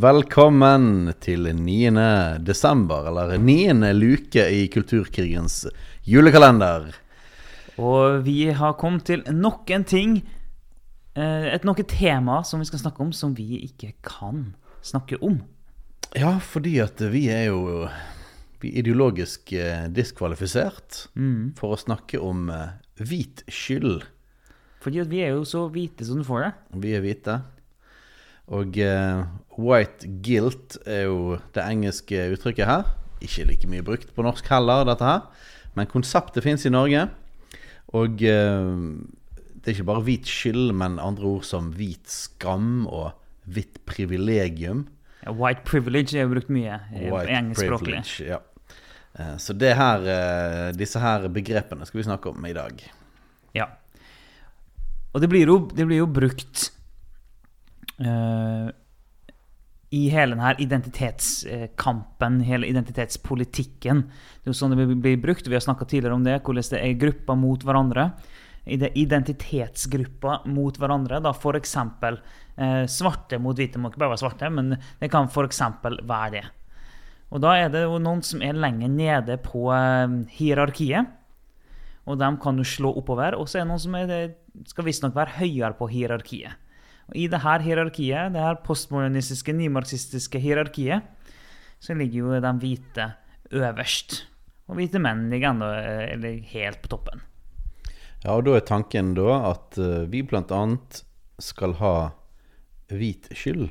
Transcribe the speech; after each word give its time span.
Velkommen 0.00 1.10
til 1.20 1.50
9. 1.52 1.90
desember, 2.46 3.08
eller 3.10 3.34
9. 3.36 3.90
luke 3.92 4.40
i 4.48 4.62
Kulturkrigens 4.72 5.66
julekalender. 6.08 6.86
Og 7.76 8.22
vi 8.24 8.46
har 8.56 8.78
kommet 8.80 9.04
til 9.10 9.26
nok 9.28 9.68
en 9.74 9.84
ting, 9.84 10.14
eh, 11.18 11.50
et 11.52 11.66
noe 11.68 11.84
tema 11.84 12.38
som 12.48 12.62
vi 12.62 12.70
skal 12.70 12.80
snakke 12.86 13.04
om, 13.04 13.12
som 13.12 13.34
vi 13.36 13.60
ikke 13.66 13.92
kan 14.00 14.54
snakke 14.80 15.20
om. 15.20 15.42
Ja, 16.16 16.38
fordi 16.38 16.78
at 16.80 17.02
vi 17.12 17.28
er 17.28 17.50
jo 17.50 17.90
vi 18.62 18.72
er 18.72 18.80
ideologisk 18.80 19.52
diskvalifisert 19.52 19.92
diskvalifisert 19.92 21.04
for 21.60 21.76
å 21.76 21.82
snakke 21.82 22.22
om 22.24 22.48
eh, 22.48 22.78
hvit 22.96 23.44
skyld. 23.52 24.06
Fordi 24.80 25.04
at 25.04 25.12
vi 25.12 25.26
er 25.26 25.34
jo 25.34 25.44
så 25.44 25.68
hvite 25.68 26.08
som 26.08 26.22
du 26.22 26.24
får 26.24 26.46
det. 26.46 26.52
Vi 26.88 26.96
er 26.96 27.04
hvite. 27.04 27.42
Og 28.50 28.74
uh, 28.82 29.22
white 29.60 30.08
guilt 30.24 30.78
er 30.88 31.04
jo 31.06 31.38
det 31.54 31.62
engelske 31.62 32.24
uttrykket 32.34 32.66
her. 32.66 32.90
Ikke 33.22 33.46
like 33.46 33.70
mye 33.70 33.84
brukt 33.86 34.10
på 34.16 34.24
norsk 34.26 34.48
heller, 34.50 34.82
dette 34.88 35.06
her. 35.06 35.46
Men 35.76 35.90
konseptet 35.90 36.42
fins 36.42 36.66
i 36.66 36.72
Norge. 36.74 37.04
Og 37.94 38.22
uh, 38.26 38.82
det 39.60 39.68
er 39.68 39.76
ikke 39.76 39.90
bare 39.92 40.04
hvit 40.06 40.26
skyld, 40.26 40.72
men 40.74 40.98
andre 41.02 41.28
ord 41.30 41.46
som 41.46 41.70
hvit 41.76 42.10
skam 42.10 42.88
og 42.88 43.12
hvitt 43.50 43.82
privilegium. 43.86 44.86
Ja, 45.20 45.34
white 45.36 45.62
privilege 45.68 46.16
er 46.16 46.24
jo 46.24 46.32
brukt 46.32 46.50
mye 46.50 46.80
engelskspråklig. 46.96 48.00
ja. 48.24 48.38
Eh, 49.18 49.34
Så 49.42 49.52
det 49.52 49.74
her, 49.76 50.06
disse 50.72 51.00
her 51.02 51.26
begrepene 51.28 51.84
skal 51.84 52.00
vi 52.00 52.06
snakke 52.06 52.30
om 52.30 52.46
i 52.46 52.54
dag. 52.56 52.80
Ja. 53.52 53.66
Og 55.12 55.20
det 55.20 55.28
blir 55.28 55.50
jo, 55.50 55.58
det 55.68 55.84
blir 55.90 56.00
jo 56.00 56.06
brukt 56.08 56.70
i 59.90 60.08
hele 60.08 60.36
denne 60.36 60.54
identitetskampen, 60.62 62.40
hele 62.46 62.68
identitetspolitikken. 62.70 64.04
Det 64.06 64.46
er 64.46 64.52
jo 64.52 64.56
sånn 64.56 64.76
det 64.76 64.86
blir- 64.86 65.20
brukt. 65.20 65.46
Vi 65.46 65.54
har 65.54 65.60
snakka 65.60 65.84
tidligere 65.84 66.14
om 66.14 66.24
det, 66.24 66.42
hvordan 66.42 66.70
det 66.70 66.80
er 66.80 66.94
grupper 66.94 67.36
mot 67.36 67.60
hverandre. 67.60 68.12
Identitetsgrupper 68.66 70.46
mot 70.46 70.76
hverandre. 70.78 71.20
Da 71.20 71.32
f.eks. 71.32 71.76
Eh, 72.56 72.86
svarte 72.86 73.40
mot 73.40 73.56
hvite. 73.56 73.78
Må 73.78 73.90
ikke 73.90 73.98
bare 73.98 74.14
være 74.14 74.30
svarte, 74.30 74.52
men 74.52 74.78
det 75.00 75.10
kan 75.10 75.26
f.eks. 75.26 75.60
være 75.82 76.30
det. 76.30 76.44
Og 77.32 77.40
da 77.40 77.54
er 77.54 77.68
det 77.68 77.82
jo 77.82 77.98
noen 77.98 78.22
som 78.22 78.42
er 78.42 78.52
lenger 78.52 78.88
nede 78.88 79.38
på 79.42 79.72
eh, 79.74 80.24
hierarkiet. 80.38 81.06
Og 82.06 82.18
dem 82.18 82.38
kan 82.38 82.56
du 82.56 82.62
slå 82.62 82.94
oppover. 82.96 83.34
Og 83.34 83.48
så 83.48 83.58
er 83.58 83.64
det 83.64 83.68
noen 83.68 83.80
som 83.80 83.94
er 83.94 84.34
skal 84.66 84.84
visstnok 84.84 85.14
være 85.14 85.38
høyere 85.40 85.76
på 85.78 85.88
hierarkiet. 85.90 86.52
Og 87.10 87.16
I 87.18 87.26
det 87.30 87.42
her 87.42 87.64
hierarkiet, 87.64 88.34
det 88.34 88.42
her 88.42 88.60
postmodernistiske, 88.62 89.54
nymarxistiske 89.58 90.38
hierarkiet, 90.38 91.02
så 91.82 91.96
ligger 91.98 92.18
jo 92.20 92.40
de 92.44 92.52
hvite 92.62 93.06
øverst. 93.50 94.20
Og 94.70 94.78
hvite 94.78 95.00
menn 95.02 95.26
ligger 95.32 95.50
enda 95.50 95.70
eh, 95.80 96.12
eller 96.14 96.38
helt 96.52 96.78
på 96.84 96.92
toppen. 96.92 97.24
Ja, 98.22 98.36
og 98.36 98.44
da 98.46 98.54
er 98.58 98.66
tanken 98.68 99.14
da 99.16 99.40
at 99.50 99.78
eh, 99.80 100.06
vi 100.12 100.22
annet 100.30 101.02
skal 101.42 101.74
ha 101.80 101.94
hvit 102.92 103.30
skyld. 103.34 103.70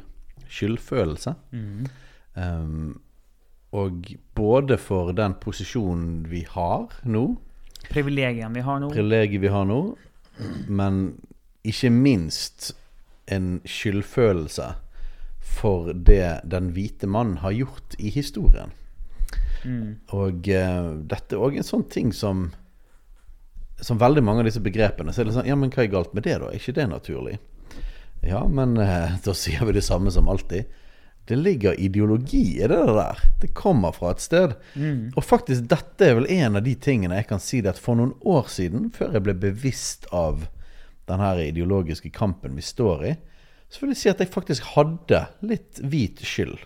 Skyldfølelse. 0.50 1.35
Um, 2.34 3.00
og 3.72 4.09
både 4.35 4.80
for 4.81 5.14
den 5.14 5.35
posisjonen 5.40 6.25
vi 6.30 6.41
har 6.50 6.90
nå, 7.06 7.28
Privilegiene 7.90 8.53
vi 8.53 8.62
har 8.66 8.80
nå. 8.81 8.90
privilegiet 8.91 9.41
vi 9.41 9.52
har 9.53 9.64
nå, 9.66 9.80
men 10.68 10.97
ikke 11.64 11.90
minst 11.94 12.74
en 13.31 13.59
skyldfølelse 13.67 14.73
for 15.40 15.94
det 15.94 16.41
den 16.51 16.73
hvite 16.75 17.07
mann 17.07 17.38
har 17.44 17.56
gjort 17.56 17.95
i 17.97 18.12
historien. 18.13 18.73
Og 20.16 20.47
uh, 20.47 20.90
dette 21.12 21.35
er 21.35 21.44
òg 21.44 21.59
en 21.59 21.67
sånn 21.67 21.84
ting 21.91 22.13
som 22.16 22.50
Som 23.84 24.00
veldig 24.00 24.23
mange 24.23 24.40
av 24.44 24.47
disse 24.47 24.62
begrepene 24.63 25.12
Så 25.12 25.22
er 25.22 25.28
det 25.28 25.34
sånn 25.35 25.50
Ja, 25.50 25.57
men 25.59 25.72
hva 25.73 25.84
er 25.84 25.91
galt 25.91 26.13
med 26.16 26.23
det, 26.23 26.38
da? 26.40 26.47
Er 26.47 26.62
ikke 26.62 26.78
det 26.78 26.85
naturlig? 26.88 27.35
Ja, 28.23 28.45
men 28.47 28.78
uh, 28.79 29.17
da 29.23 29.35
sier 29.35 29.66
vi 29.67 29.75
det 29.75 29.84
samme 29.84 30.11
som 30.11 30.28
alltid. 30.31 30.72
Det 31.29 31.38
ligger 31.38 31.78
ideologi 31.79 32.57
i 32.57 32.67
det 32.67 32.79
der. 32.88 33.19
Det 33.40 33.51
kommer 33.56 33.94
fra 33.96 34.11
et 34.11 34.23
sted. 34.23 34.56
Og 35.16 35.23
faktisk, 35.23 35.69
dette 35.72 36.07
er 36.07 36.17
vel 36.17 36.28
en 36.34 36.57
av 36.59 36.66
de 36.66 36.73
tingene 36.75 37.19
jeg 37.19 37.28
kan 37.29 37.40
si 37.40 37.61
det 37.61 37.75
at 37.75 37.79
for 37.79 37.96
noen 38.00 38.16
år 38.28 38.50
siden, 38.51 38.90
før 38.91 39.13
jeg 39.16 39.23
ble 39.28 39.35
bevisst 39.38 40.09
av 40.11 40.47
den 41.09 41.24
her 41.24 41.42
ideologiske 41.44 42.12
kampen 42.16 42.56
vi 42.58 42.66
står 42.66 43.06
i, 43.09 43.14
så 43.70 43.84
vil 43.84 43.94
jeg 43.94 44.02
si 44.02 44.12
at 44.12 44.22
jeg 44.24 44.34
faktisk 44.34 44.72
hadde 44.75 45.25
litt 45.46 45.81
hvit 45.81 46.22
skyld. 46.25 46.58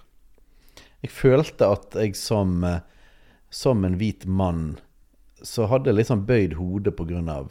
Jeg 1.04 1.12
følte 1.12 1.68
at 1.68 1.98
jeg 2.00 2.16
som, 2.16 2.64
eh, 2.64 2.84
som 3.52 3.84
en 3.84 4.00
hvit 4.00 4.28
mann 4.28 4.78
så 5.44 5.68
hadde 5.68 5.92
jeg 5.92 6.00
litt 6.00 6.10
sånn 6.10 6.26
bøyd 6.28 6.56
hode 6.58 6.94
pga. 6.96 7.44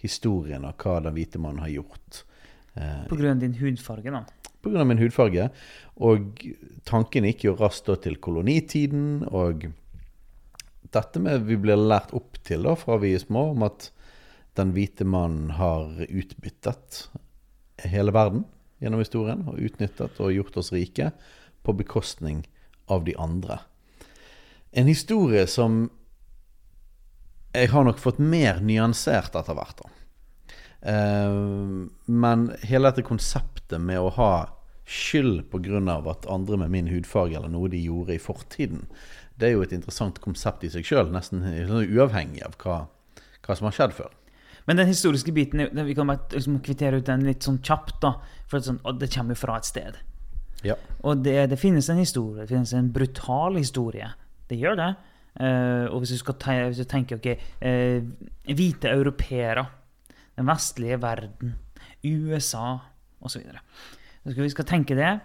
historien 0.00 0.64
av 0.64 0.76
hva 0.76 1.00
den 1.02 1.14
hvite 1.16 1.38
mannen 1.40 1.62
har 1.64 1.72
gjort. 1.72 2.22
På 3.08 3.16
grunn 3.16 3.36
av 3.36 3.40
din 3.40 3.56
hudfarge, 3.58 4.12
da. 4.12 4.24
Pga. 4.62 4.84
min 4.84 5.00
hudfarge. 5.00 5.50
Og 5.96 6.44
tanken 6.84 7.24
gikk 7.24 7.44
jo 7.44 7.56
raskt 7.56 7.88
da 7.88 7.96
til 7.96 8.16
kolonitiden, 8.16 9.24
og 9.26 9.68
dette 10.92 11.20
med 11.20 11.46
vi 11.48 11.56
blir 11.60 11.80
lært 11.80 12.12
opp 12.14 12.38
til 12.44 12.68
da 12.68 12.76
fra 12.78 12.98
vi 13.02 13.14
er 13.16 13.24
små, 13.24 13.50
om 13.56 13.66
at 13.66 13.90
den 14.56 14.72
hvite 14.76 15.06
mannen 15.08 15.52
har 15.58 15.92
utbyttet 16.08 17.06
hele 17.84 18.14
verden 18.16 18.44
gjennom 18.80 19.00
historien, 19.00 19.44
og 19.48 19.60
utnyttet 19.60 20.20
og 20.20 20.32
gjort 20.34 20.56
oss 20.60 20.72
rike 20.74 21.10
på 21.64 21.74
bekostning 21.76 22.44
av 22.92 23.04
de 23.04 23.16
andre. 23.18 23.60
En 24.76 24.88
historie 24.90 25.46
som 25.48 25.86
jeg 27.56 27.70
har 27.72 27.86
nok 27.86 28.00
fått 28.00 28.18
mer 28.20 28.60
nyansert 28.60 29.36
etter 29.38 29.56
hvert. 29.56 29.80
da. 29.80 29.90
Eh, 30.92 31.36
men 32.04 32.50
hele 32.62 32.90
dette 32.90 33.06
konseptet 33.06 33.80
med 33.80 34.00
å 34.00 34.12
ha 34.18 34.32
skyld 34.86 35.48
pga. 35.50 36.10
at 36.10 36.26
andre 36.26 36.56
med 36.56 36.70
min 36.70 36.88
hudfarge 36.88 37.36
eller 37.36 37.48
noe 37.48 37.68
de 37.68 37.80
gjorde 37.82 38.14
i 38.14 38.22
fortiden, 38.22 38.86
det 39.36 39.48
er 39.48 39.52
jo 39.52 39.62
et 39.62 39.72
interessant 39.72 40.20
konsept 40.20 40.64
i 40.64 40.70
seg 40.70 40.84
sjøl, 40.84 41.10
nesten 41.12 41.42
uavhengig 41.42 42.44
av 42.44 42.54
hva, 42.62 42.88
hva 43.42 43.56
som 43.56 43.66
har 43.66 43.72
skjedd 43.72 43.92
før. 43.92 44.12
Men 44.66 44.80
den 44.80 44.90
historiske 44.90 45.32
biten 45.32 45.62
Vi 45.86 45.94
kan 45.94 46.10
bare 46.10 46.26
liksom 46.32 46.58
kvittere 46.64 46.98
ut 46.98 47.06
den 47.06 47.24
litt 47.26 47.46
sånn 47.46 47.60
kjapt, 47.62 48.00
da. 48.02 48.16
For 48.50 48.62
sånn, 48.62 48.80
det 48.98 49.10
kommer 49.14 49.36
jo 49.36 49.42
fra 49.42 49.58
et 49.60 49.68
sted. 49.68 49.98
Ja. 50.66 50.76
Og 51.06 51.22
det, 51.22 51.36
det 51.52 51.58
finnes 51.60 51.88
en 51.92 52.00
historie. 52.02 52.42
Det 52.42 52.50
finnes 52.50 52.72
en 52.74 52.90
brutal 52.94 53.58
historie. 53.60 54.08
Det 54.50 54.58
gjør 54.58 54.78
det. 54.80 54.90
Uh, 55.36 55.86
og 55.92 56.00
hvis 56.00 56.14
du, 56.14 56.20
skal 56.22 56.38
te 56.40 56.54
hvis 56.64 56.80
du 56.80 56.88
tenker 56.88 57.18
ok, 57.18 57.26
uh, 57.60 58.06
hvite 58.48 58.88
europeere, 58.88 59.66
den 60.36 60.48
vestlige 60.48 60.98
verden, 61.02 61.54
USA 62.06 62.78
osv. 63.24 63.42
Vi 64.26 64.48
skal 64.52 64.66
tenke 64.68 64.94
det 64.94 65.18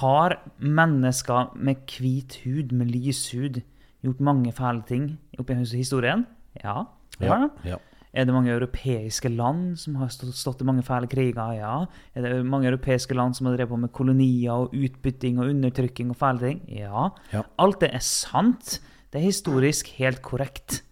Har 0.00 0.36
mennesker 0.58 1.52
med 1.56 1.84
hvit 1.90 2.38
hud, 2.44 2.72
med 2.72 2.90
lys 2.92 3.30
hud, 3.32 3.60
gjort 4.02 4.20
mange 4.24 4.52
fæle 4.52 4.82
ting 4.88 5.08
opp 5.38 5.50
i 5.50 5.54
historien? 5.54 6.26
Ja, 6.62 6.84
det 7.18 7.28
har 7.28 7.44
det. 7.44 7.50
ja. 7.74 7.80
Er 8.12 8.26
det 8.28 8.34
mange 8.34 8.52
europeiske 8.52 9.30
land 9.32 9.78
som 9.80 9.96
har 9.96 10.10
stått, 10.12 10.36
stått 10.36 10.60
i 10.60 10.66
mange 10.68 10.84
fæle 10.84 11.08
kriger? 11.08 11.54
Ja. 11.56 11.74
Er 12.12 12.26
det 12.26 12.44
mange 12.44 12.68
europeiske 12.68 13.16
land 13.16 13.38
som 13.38 13.48
har 13.48 13.56
drevet 13.56 13.72
på 13.72 13.80
med 13.80 13.92
kolonier 13.96 14.66
og 14.66 14.74
utbytting 14.76 15.40
og 15.40 15.48
undertrykking 15.48 16.10
og 16.12 16.18
fæle 16.20 16.42
ting? 16.44 16.60
Ja. 16.68 17.08
Ja. 17.32 17.46
Alt 17.62 17.80
det 17.80 17.94
er 17.96 18.04
sant. 18.04 18.82
Det 19.08 19.20
er 19.20 19.30
historisk 19.30 19.94
helt 19.96 20.20
korrekt. 20.24 20.82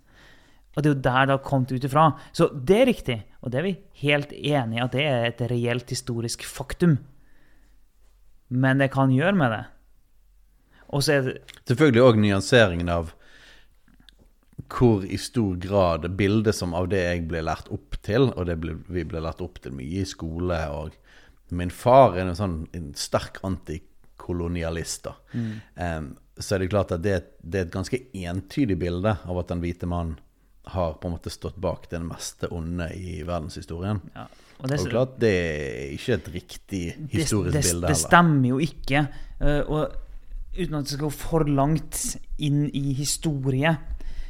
Og 0.77 0.81
det 0.81 0.89
er 0.89 0.95
jo 0.95 1.03
der 1.03 1.29
det 1.29 1.37
har 1.37 1.45
kommet 1.45 1.73
ut 1.77 1.85
ifra. 1.85 2.07
Så 2.33 2.49
det 2.55 2.79
er 2.79 2.89
riktig, 2.89 3.19
og 3.45 3.53
det 3.53 3.61
er 3.61 3.69
vi 3.69 3.77
helt 4.01 4.33
enig 4.33 4.79
i 4.79 4.85
at 4.85 4.97
det 4.97 5.05
er 5.05 5.29
et 5.29 5.45
reelt 5.51 5.93
historisk 5.93 6.47
faktum. 6.49 6.97
Men 8.49 8.81
det 8.81 8.93
kan 8.95 9.13
gjøre 9.13 9.37
med 9.37 9.53
det. 9.53 9.65
Og 10.91 11.05
så 11.05 11.19
er 11.19 11.27
det 11.27 11.35
Selvfølgelig 11.69 12.03
òg 12.03 12.21
nyanseringen 12.23 12.89
av 12.91 13.13
hvor 14.71 15.05
i 15.05 15.19
stor 15.19 15.57
grad 15.61 16.07
bildet 16.17 16.57
som 16.57 16.75
av 16.79 16.89
det 16.93 17.03
jeg 17.03 17.27
ble 17.31 17.43
lært 17.45 17.71
opp 17.75 17.99
til, 18.07 18.31
og 18.31 18.47
det 18.49 18.57
ble, 18.63 18.77
vi 18.89 19.05
ble 19.09 19.23
lært 19.25 19.43
opp 19.45 19.61
til 19.63 19.75
mye 19.77 20.03
i 20.03 20.09
skole 20.09 20.59
og 20.75 20.97
min 21.51 21.73
far 21.75 22.15
er 22.15 22.29
en 22.29 22.39
sånn 22.39 22.57
en 22.77 22.91
sterk 22.95 23.41
antikolonialist. 23.47 25.09
da. 25.09 25.15
Um, 25.99 26.13
så 26.39 26.55
er 26.55 26.63
det 26.63 26.71
klart 26.73 26.95
at 26.95 27.03
det, 27.05 27.17
det 27.43 27.59
er 27.59 27.67
et 27.67 27.75
ganske 27.75 27.99
entydig 28.17 28.79
bilde 28.81 29.17
av 29.19 29.41
at 29.43 29.51
den 29.51 29.63
hvite 29.65 29.89
mannen 29.91 30.17
har 30.71 30.95
på 31.01 31.09
en 31.09 31.17
måte 31.17 31.33
stått 31.33 31.59
bak 31.61 31.89
det 31.91 31.99
meste 32.05 32.49
onde 32.55 32.87
i 32.95 33.21
verdenshistorien. 33.27 34.01
Ja. 34.15 34.29
Og 34.61 34.69
det, 34.69 34.77
Og 34.81 34.91
klart, 34.93 35.13
det 35.23 35.31
er 35.33 35.93
ikke 35.97 36.17
et 36.19 36.27
riktig 36.35 36.83
historisk 37.11 37.55
det, 37.55 37.63
det, 37.63 37.69
bilde 37.71 37.91
det 37.91 37.97
stemmer 37.97 38.49
jo 38.51 38.59
ikke. 38.61 39.07
eh, 39.41 39.63
og 39.65 39.95
uten 40.53 40.77
at 40.77 40.85
det 40.85 40.93
skal 40.93 41.07
gå 41.07 41.13
for 41.15 41.49
langt 41.49 42.01
inn 42.45 42.67
i 42.69 42.93
historie, 42.99 43.73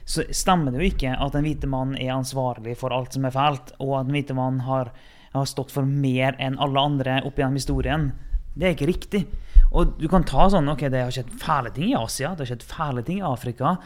så 0.05 0.25
stemmer 0.35 0.73
det 0.73 0.81
jo 0.81 0.91
ikke 0.91 1.15
at 1.15 1.37
den 1.37 1.47
hvite 1.47 1.69
mannen 1.71 1.99
er 2.01 2.17
ansvarlig 2.17 2.77
for 2.81 2.95
alt 2.95 3.15
som 3.17 3.27
er 3.29 3.35
fælt, 3.35 3.75
og 3.79 3.95
at 4.01 4.09
den 4.09 4.17
hvite 4.17 4.37
mannen 4.37 4.65
har, 4.67 4.93
har 5.35 5.49
stått 5.49 5.75
for 5.75 5.87
mer 5.87 6.39
enn 6.43 6.59
alle 6.63 6.83
andre 6.83 7.21
opp 7.27 7.39
gjennom 7.39 7.59
historien. 7.61 8.11
Det 8.55 8.67
er 8.67 8.77
ikke 8.77 8.91
riktig. 8.91 9.25
Og 9.71 9.95
du 10.01 10.09
kan 10.11 10.25
ta 10.27 10.49
sånn 10.51 10.69
Ok, 10.73 10.89
det 10.91 11.05
har 11.05 11.15
skjedd 11.15 11.31
fæle 11.39 11.71
ting 11.75 11.93
i 11.93 11.99
Asia, 11.99 12.33
det 12.35 12.45
har 12.45 12.53
skjedd 12.55 12.67
fæle 12.67 13.05
ting 13.07 13.21
i 13.21 13.29
Afrika. 13.29 13.77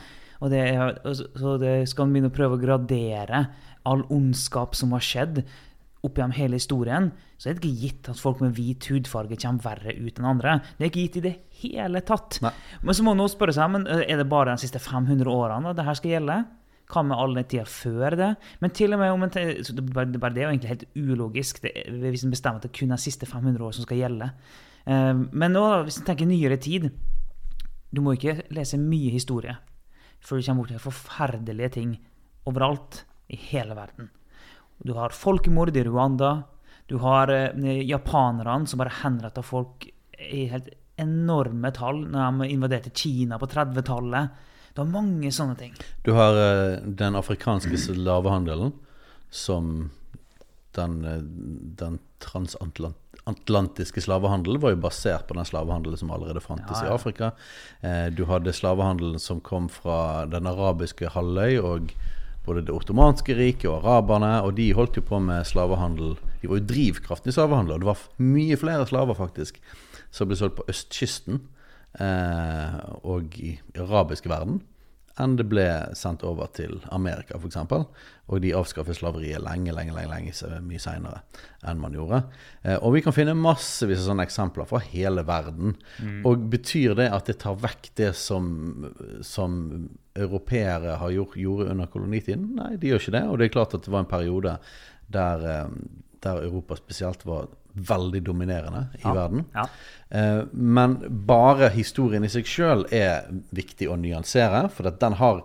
Og 0.41 0.51
det, 0.53 0.65
så 1.05 1.57
det 1.61 1.77
skal 1.91 2.07
man 2.07 2.17
begynne 2.17 2.33
å 2.33 2.37
prøve 2.37 2.57
å 2.57 2.63
gradere 2.63 3.47
all 3.89 4.05
ondskap 4.13 4.75
som 4.77 4.95
har 4.97 5.05
skjedd 5.05 5.43
opp 6.05 6.19
gjennom 6.21 6.35
hele 6.37 6.59
historien, 6.61 7.07
så 7.41 7.49
er 7.51 7.55
det 7.57 7.63
ikke 7.65 7.81
gitt 7.85 8.09
at 8.13 8.21
folk 8.21 8.41
med 8.45 8.53
hvit 8.57 8.87
hudfarge 8.93 9.39
kommer 9.41 9.65
verre 9.65 9.95
ut 9.97 10.19
enn 10.21 10.29
andre. 10.29 10.59
Det 10.77 10.85
er 10.85 10.91
ikke 10.93 11.05
gitt 11.07 11.17
i 11.21 11.25
det 11.25 11.35
hele 11.63 12.03
tatt. 12.07 12.39
Nei. 12.45 12.53
Men 12.85 12.95
så 12.99 13.07
må 13.07 13.15
noen 13.17 13.33
spørre 13.33 13.55
seg 13.57 13.73
men 13.73 13.87
eh, 13.89 14.05
er 14.13 14.21
det 14.21 14.29
bare 14.31 14.53
de 14.55 14.63
siste 14.67 14.83
500 14.85 15.25
årene 15.33 15.73
at 15.73 15.79
det 15.81 15.87
her 15.89 15.99
skal 16.01 16.15
gjelde. 16.17 16.39
Hva 16.93 17.01
med 17.09 17.17
all 17.17 17.33
den 17.39 17.47
tida 17.49 17.65
før 17.65 18.13
det? 18.21 18.27
Men 18.61 18.73
til 18.77 18.93
og 18.93 19.01
med 19.01 19.13
om 19.15 19.23
en, 19.25 19.31
te- 19.33 19.63
så 19.65 19.73
det, 19.73 19.87
bare, 19.95 20.11
det 20.13 20.43
er 20.43 20.45
jo 20.45 20.51
egentlig 20.53 20.73
helt 20.75 20.85
ulogisk 21.01 21.63
det, 21.65 21.73
hvis 22.13 22.27
en 22.29 22.35
bestemmer 22.35 22.61
at 22.61 22.67
det 22.69 22.75
kun 22.77 22.93
er 22.93 23.01
de 23.01 23.07
siste 23.07 23.25
500 23.31 23.65
år 23.65 23.73
som 23.79 23.87
skal 23.89 24.03
gjelde. 24.03 24.29
Eh, 24.85 25.13
men 25.33 25.57
nå, 25.57 25.63
hvis 25.89 26.03
en 26.03 26.09
tenker 26.11 26.29
nyere 26.29 26.59
tid 26.61 26.91
Du 27.95 28.03
må 28.05 28.13
ikke 28.19 28.43
lese 28.53 28.77
mye 28.77 29.13
historie 29.15 29.55
før 30.25 30.41
du 30.41 30.45
kommer 30.47 30.63
bort 30.65 30.71
til 30.73 30.81
forferdelige 30.81 31.69
ting 31.79 31.91
overalt 32.49 33.03
i 33.33 33.37
hele 33.49 33.75
verden. 33.77 34.07
Du 34.85 34.93
har 34.99 35.15
folkemord 35.17 35.73
i 35.77 35.85
Rwanda. 35.87 36.43
Du 36.87 36.99
har 37.01 37.31
eh, 37.33 37.81
japanerne 37.89 38.69
som 38.69 38.79
bare 38.83 38.93
henretter 39.03 39.43
folk 39.47 39.87
i 40.21 40.45
helt 40.53 40.69
enorme 41.01 41.71
tall 41.75 42.05
når 42.13 42.37
de 42.45 42.51
invaderte 42.55 42.93
Kina 42.95 43.39
på 43.41 43.49
30-tallet. 43.51 44.29
Du 44.75 44.83
har 44.83 44.91
mange 44.91 45.31
sånne 45.33 45.57
ting. 45.59 45.73
Du 46.05 46.13
har 46.17 46.37
eh, 46.37 46.77
den 46.85 47.17
afrikanske 47.19 47.79
slavehandelen 47.81 48.75
som 49.35 49.91
den, 50.77 51.01
eh, 51.09 51.23
den 51.81 51.99
transatlantiske 52.25 54.03
slavehandelen 54.05 54.61
var 54.63 54.75
jo 54.75 54.83
basert 54.85 55.27
på 55.31 55.37
den 55.39 55.47
slavehandelen 55.49 55.99
som 56.01 56.11
allerede 56.15 56.43
fantes 56.45 56.83
Ja, 56.83 56.91
i. 56.91 56.95
Afrika. 56.95 57.33
Eh, 57.81 58.07
Du 58.15 58.25
hadde 58.29 58.53
slavehandelen 58.53 59.19
som 59.23 59.41
kom 59.41 59.69
fra 59.73 60.27
den 60.27 60.47
arabiske 60.51 61.09
halvøy 61.15 61.59
og 61.63 61.95
både 62.45 62.65
det 62.67 62.75
ottomanske 62.75 63.37
riket 63.39 63.71
og 63.71 63.81
araberne, 63.81 64.35
og 64.45 64.55
de 64.59 64.69
holdt 64.77 64.99
jo 65.01 65.07
på 65.07 65.21
med 65.25 65.47
slavehandel. 65.49 66.15
De 66.43 66.51
var 66.51 66.61
jo 66.61 66.69
drivkraften 66.69 67.33
i 67.33 67.37
slavehandel, 67.37 67.77
og 67.77 67.85
det 67.85 67.91
var 67.91 68.05
mye 68.21 68.61
flere 68.61 68.87
slaver 68.89 69.19
faktisk 69.19 69.61
som 70.15 70.31
ble 70.31 70.39
solgt 70.39 70.61
på 70.61 70.69
østkysten 70.71 71.41
eh, 71.99 72.79
og 73.03 73.35
i 73.41 73.57
arabiske 73.81 74.31
verden 74.31 74.61
enn 75.21 75.37
det 75.39 75.47
ble 75.47 75.67
sendt 75.95 76.25
over 76.27 76.49
til 76.55 76.81
Amerika, 76.95 77.39
f.eks. 77.39 77.59
Og 78.27 78.41
de 78.43 78.55
avskaffet 78.57 78.99
slaveriet 78.99 79.43
lenge, 79.45 79.71
lenge, 79.75 79.95
lenge, 79.95 80.11
lenge 80.11 80.61
mye 80.65 80.83
seinere 80.83 81.21
enn 81.63 81.79
man 81.79 81.95
gjorde. 81.95 82.25
Eh, 82.65 82.79
og 82.81 82.97
vi 82.97 83.03
kan 83.05 83.15
finne 83.15 83.37
massevis 83.39 84.03
av 84.03 84.11
sånne 84.11 84.27
eksempler 84.27 84.67
fra 84.67 84.81
hele 84.83 85.23
verden. 85.27 85.77
Og 86.27 86.49
betyr 86.51 86.97
det 86.99 87.13
at 87.15 87.31
det 87.31 87.39
tar 87.45 87.61
vekk 87.63 87.93
det 88.01 88.11
som, 88.19 88.49
som 89.23 89.61
europeere 90.17 90.97
har 91.01 91.11
gjort, 91.11 91.37
gjorde 91.37 91.71
under 91.71 91.87
kolonitiden? 91.91 92.55
Nei, 92.57 92.77
de 92.77 92.89
gjør 92.93 93.01
ikke 93.03 93.15
det. 93.19 93.23
Og 93.29 93.39
det 93.39 93.45
er 93.49 93.55
klart 93.57 93.75
at 93.75 93.83
det 93.87 93.93
var 93.93 94.05
en 94.05 94.11
periode 94.11 94.57
der, 95.11 95.45
eh, 95.51 95.69
der 96.23 96.43
Europa 96.47 96.77
spesielt 96.77 97.25
var 97.27 97.49
veldig 97.75 98.21
dominerende 98.25 98.85
i 98.95 99.03
Ja. 99.03 99.13
verden. 99.15 99.45
Ja. 99.55 99.67
Eh, 100.11 100.45
Men 100.53 100.97
bare 101.27 101.69
historien 101.71 102.25
i 102.25 102.29
seg 102.29 102.45
sjøl 102.47 102.87
er 102.93 103.25
viktig 103.53 103.89
å 103.89 103.97
nyansere. 103.99 104.71
For 104.71 104.89
den 104.91 105.13
har 105.15 105.43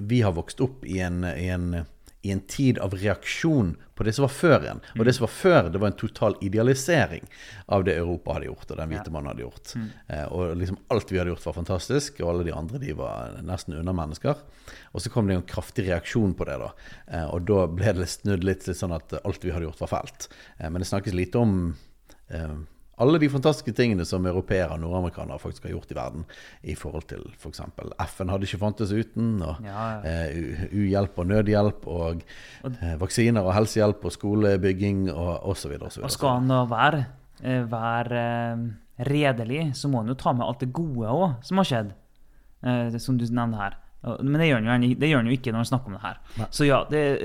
Vi 0.00 0.20
har 0.20 0.32
vokst 0.32 0.60
opp 0.60 0.84
i 0.84 0.98
en, 1.00 1.24
i 1.24 1.48
en, 1.48 1.84
i 2.22 2.32
en 2.34 2.40
tid 2.50 2.78
av 2.82 2.94
reaksjon 2.98 3.76
på 3.94 4.04
det 4.04 4.12
som 4.16 4.24
var 4.24 4.32
før 4.34 4.64
igjen. 4.64 4.80
Og 4.98 5.04
det 5.06 5.12
som 5.14 5.22
var 5.22 5.30
før, 5.32 5.68
det 5.70 5.78
var 5.80 5.92
en 5.92 5.96
total 6.00 6.34
idealisering 6.42 7.28
av 7.68 7.84
det 7.86 7.94
Europa 7.96 8.34
hadde 8.34 8.48
gjort, 8.48 8.70
og 8.70 8.76
den 8.80 8.90
hvite 8.90 9.12
mannen 9.14 9.30
hadde 9.30 9.44
gjort. 9.44 9.74
Eh, 10.08 10.24
Og 10.32 10.56
liksom 10.58 10.78
alt 10.90 11.12
vi 11.12 11.18
hadde 11.18 11.30
gjort, 11.30 11.46
var 11.46 11.52
fantastisk, 11.60 12.20
og 12.20 12.28
alle 12.32 12.44
de 12.44 12.52
andre 12.52 12.78
de 12.82 12.92
var 12.98 13.38
nesten 13.42 13.74
undermennesker. 13.78 14.34
Og 14.92 15.00
så 15.00 15.10
kom 15.14 15.26
det 15.30 15.36
en 15.36 15.42
kraftig 15.46 15.86
reaksjon 15.88 16.34
på 16.34 16.44
det, 16.44 16.58
da. 16.58 16.72
Eh, 17.06 17.26
Og 17.34 17.46
da 17.46 17.66
ble 17.66 17.92
det 17.92 18.08
snudd 18.08 18.42
litt, 18.44 18.66
litt 18.66 18.76
sånn 18.76 18.94
at 18.94 19.14
alt 19.24 19.44
vi 19.44 19.50
hadde 19.54 19.66
gjort, 19.70 19.80
var 19.86 19.94
fælt. 20.02 20.28
Eh, 20.58 20.68
Men 20.70 20.80
det 20.82 20.88
snakkes 20.90 21.14
lite 21.14 21.38
om 21.38 21.76
alle 23.00 23.18
de 23.22 23.28
fantastiske 23.30 23.72
tingene 23.78 24.04
som 24.08 24.26
europeere 24.26 24.72
og 24.74 24.80
nordamerikanere 24.82 25.38
faktisk 25.42 25.64
har 25.68 25.72
gjort 25.74 25.90
i 25.92 25.96
verden 25.98 26.24
i 26.62 26.74
forhold 26.78 27.06
til 27.10 27.22
f.eks. 27.38 27.60
FN 28.14 28.28
hadde 28.32 28.48
ikke 28.48 28.58
fantes 28.62 28.92
uten, 28.92 29.42
og 29.42 29.60
Ja, 29.64 29.86
ja. 30.02 30.26
Uh, 30.28 30.64
uhjelp 30.82 31.18
og 31.18 31.26
nødhjelp, 31.30 31.86
og 31.86 32.22
uh, 32.64 32.94
vaksiner 33.00 33.42
og 33.46 33.54
helsehjelp 33.54 34.04
og 34.04 34.12
skolebygging 34.12 35.06
og 35.12 35.46
osv. 35.54 35.76
Og 35.82 36.10
skal 36.10 36.40
han 36.40 36.50
være, 36.70 37.04
eh, 37.42 37.62
være 37.70 38.22
redelig, 39.08 39.68
så 39.78 39.88
må 39.88 40.02
han 40.02 40.08
jo 40.10 40.14
ta 40.18 40.32
med 40.34 40.46
alt 40.46 40.60
det 40.60 40.72
gode 40.72 41.06
òg 41.06 41.36
som 41.46 41.56
har 41.62 41.64
skjedd. 41.70 41.92
uh, 42.66 42.96
som 42.98 43.16
du 43.18 43.24
nevner 43.30 43.58
her. 43.58 43.76
Og- 44.02 44.24
Men 44.24 44.40
det 44.40 44.48
gjør 44.48 45.16
han 45.16 45.26
jo, 45.26 45.32
ikke 45.32 45.52
når 45.52 45.58
han 45.62 45.64
snakker 45.64 45.86
om 45.86 45.92
det 45.92 46.02
her. 46.02 46.16
Nei. 46.38 46.46
Så 46.50 46.66
ja, 46.66 46.84
det, 46.90 47.20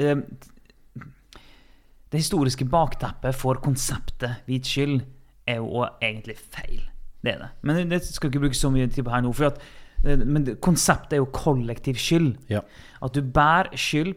det 2.12 2.20
historiske 2.22 2.66
bakteppet 2.70 3.34
for 3.36 3.56
konseptet 3.64 4.44
hvit 4.46 4.66
skyld 4.70 5.00
er 5.48 5.56
jo 5.60 5.68
også 5.68 5.94
egentlig 6.02 6.38
feil. 6.38 6.82
Det 7.24 7.34
er 7.36 7.38
det. 7.40 7.50
Men 7.62 7.90
det- 7.90 8.04
skal 8.06 8.30
ikke 8.30 8.40
bruke 8.40 8.56
så 8.56 8.72
mye 8.72 8.88
tid 8.92 9.04
på 9.04 9.12
her 9.12 9.22
nå. 9.22 9.34
For 9.34 9.46
at, 9.46 9.60
eh, 10.04 10.18
men 10.18 10.46
konseptet 10.58 11.14
er 11.14 11.18
jo 11.18 11.26
kollektiv 11.32 11.96
skyld. 11.96 12.38
Ja. 12.50 12.60
At 13.02 13.14
du 13.14 13.22
bærer 13.22 13.72
skyld 13.76 14.16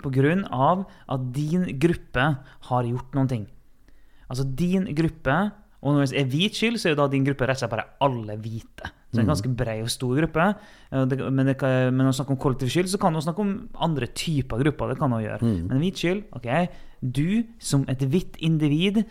av 0.50 0.86
at 1.08 1.32
din 1.32 1.78
gruppe 1.78 2.38
har 2.62 2.82
gjort 2.84 3.12
noen 3.14 3.28
ting. 3.28 3.46
Altså 4.28 4.44
din 4.56 4.84
gruppe, 4.94 5.52
og 5.82 5.94
når 5.94 6.10
det 6.10 6.20
er 6.20 6.24
hvit 6.24 6.52
skyld, 6.54 6.78
så 6.78 6.86
er 6.88 6.94
jo 6.96 7.02
da 7.02 7.08
din 7.08 7.24
gruppe 7.24 7.46
rett 7.46 7.62
og 7.62 7.68
slett 7.68 7.70
bare 7.70 7.84
alle 8.00 8.36
hvite. 8.36 8.90
Så 9.06 9.12
det 9.12 9.18
er 9.18 9.22
en 9.22 9.34
ganske 9.36 9.56
bred 9.56 9.82
og 9.82 9.88
stor 9.88 10.16
gruppe. 10.16 10.56
Eh, 10.92 11.30
Men, 11.30 11.46
det 11.46 11.58
kan, 11.58 11.68
men 11.94 11.98
når 11.98 12.04
man 12.04 12.12
snakker 12.12 12.30
om 12.32 12.36
kollektiv 12.38 12.68
skyld, 12.68 12.88
så 12.88 12.98
kan 12.98 13.12
man 13.12 13.22
snakke 13.22 13.38
om 13.38 13.68
andre 13.80 14.06
typer 14.08 14.58
grupper. 14.58 14.88
det 14.88 14.98
kan 14.98 15.10
man 15.10 15.22
gjøre. 15.22 15.42
Men 15.42 15.78
hvit 15.78 15.94
skyld, 15.96 16.24
ok, 16.32 16.68
du 17.12 17.44
som 17.60 17.84
et 17.88 17.98
hvitt 17.98 18.36
individ 18.40 19.04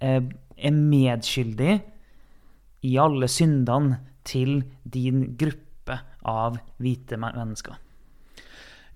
eh, 0.00 0.20
er 0.56 0.74
medskyldig 0.76 1.74
i 2.86 2.94
alle 3.00 3.28
syndene 3.30 4.00
til 4.26 4.60
din 4.82 5.36
gruppe 5.38 5.98
av 6.26 6.58
hvite 6.82 7.18
mennesker. 7.20 7.76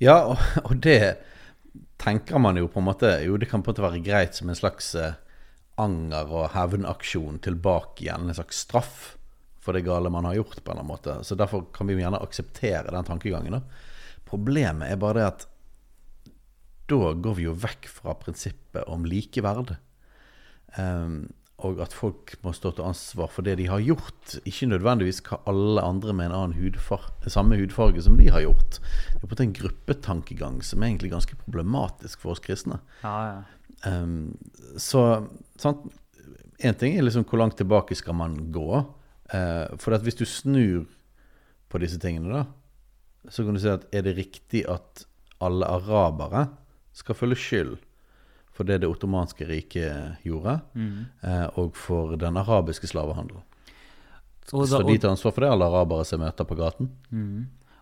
Ja, 0.00 0.16
og, 0.32 0.40
og 0.66 0.80
det 0.82 1.18
tenker 2.00 2.40
man 2.40 2.56
jo 2.56 2.70
på 2.72 2.80
en 2.80 2.88
måte 2.88 3.12
Jo, 3.26 3.36
det 3.36 3.50
kan 3.50 3.62
på 3.62 3.70
en 3.70 3.74
måte 3.74 3.84
være 3.84 4.04
greit 4.04 4.38
som 4.38 4.48
en 4.50 4.58
slags 4.58 4.94
eh, 4.96 5.18
anger- 5.80 6.32
og 6.32 6.50
hevnaksjon 6.54 7.40
tilbake 7.44 8.06
igjen. 8.06 8.28
En 8.28 8.36
slags 8.36 8.64
straff 8.66 9.14
for 9.60 9.76
det 9.76 9.84
gale 9.84 10.10
man 10.12 10.24
har 10.24 10.38
gjort, 10.38 10.62
på 10.64 10.72
en 10.72 10.78
eller 10.78 10.86
annen 10.86 10.94
måte. 10.94 11.16
Så 11.24 11.36
derfor 11.36 11.66
kan 11.74 11.88
vi 11.88 11.98
jo 11.98 12.02
gjerne 12.02 12.22
akseptere 12.24 12.92
den 12.94 13.06
tankegangen. 13.06 13.58
da. 13.58 13.62
Problemet 14.28 14.88
er 14.88 15.00
bare 15.00 15.18
det 15.18 15.26
at 15.28 15.46
da 16.90 17.12
går 17.14 17.36
vi 17.38 17.46
jo 17.46 17.54
vekk 17.54 17.86
fra 17.92 18.16
prinsippet 18.18 18.88
om 18.90 19.04
likeverd. 19.06 19.76
Ehm, 20.80 21.28
og 21.66 21.80
at 21.84 21.94
folk 21.94 22.34
må 22.44 22.52
stå 22.56 22.72
til 22.74 22.86
ansvar 22.88 23.30
for 23.32 23.46
det 23.46 23.56
de 23.60 23.68
har 23.70 23.82
gjort, 23.84 24.36
ikke 24.48 24.68
nødvendigvis 24.70 25.22
hva 25.26 25.40
alle 25.50 25.84
andre 25.84 26.14
med 26.16 26.30
en 26.30 26.36
annen 26.36 26.56
hudfarge, 26.58 27.32
samme 27.32 27.58
hudfarge 27.60 28.04
som 28.04 28.16
de 28.20 28.28
har 28.32 28.44
gjort. 28.44 28.78
Det 29.14 29.22
er 29.22 29.32
på 29.32 29.40
en 29.44 29.56
gruppetankegang 29.56 30.60
som 30.66 30.82
er 30.82 30.92
egentlig 30.92 31.12
ganske 31.14 31.38
problematisk 31.42 32.22
for 32.22 32.34
oss 32.34 32.42
kristne. 32.44 32.80
Ja, 33.04 33.16
ja. 33.30 33.40
Um, 33.88 34.36
så 34.76 35.26
sant? 35.60 35.86
En 36.60 36.76
ting 36.76 36.98
er 36.98 37.06
liksom 37.06 37.24
hvor 37.24 37.40
langt 37.40 37.56
tilbake 37.56 37.96
skal 37.96 38.18
man 38.18 38.34
gå. 38.52 38.82
Uh, 39.32 39.66
for 39.80 39.96
at 39.96 40.04
hvis 40.04 40.18
du 40.18 40.26
snur 40.28 40.88
på 41.70 41.80
disse 41.80 42.00
tingene, 42.02 42.42
da, 42.42 43.30
så 43.30 43.44
kan 43.46 43.56
du 43.56 43.62
si 43.62 43.70
at 43.70 43.86
er 43.94 44.04
det 44.04 44.18
riktig 44.18 44.66
at 44.68 45.06
alle 45.40 45.68
arabere 45.68 46.48
skal 46.96 47.16
følge 47.16 47.38
skyld 47.40 47.78
for 48.60 48.68
det 48.68 48.82
det 48.82 48.90
ottomanske 48.90 49.46
riket 49.48 50.26
gjorde, 50.26 50.58
eh, 50.76 51.46
og 51.60 51.72
for 51.78 52.18
den 52.20 52.36
arabiske 52.40 52.90
slavehandelen? 52.90 53.46
Og, 54.50 54.66
da, 54.66 54.66
Skal 54.66 54.88
de 54.88 54.98
tar 54.98 55.14
ansvar 55.14 55.32
for 55.32 55.44
det, 55.44 55.50
alle 55.54 55.70
arabere 55.70 56.04
som 56.04 56.20
møter 56.20 56.44
på 56.48 56.58
gaten? 56.58 56.90